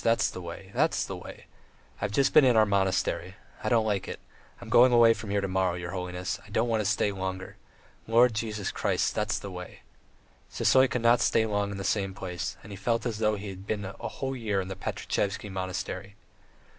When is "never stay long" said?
11.03-11.69